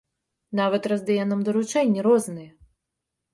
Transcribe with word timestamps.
Нават 0.59 0.87
раздае 0.91 1.27
нам 1.33 1.43
даручэнні 1.49 2.07
розныя. 2.09 2.51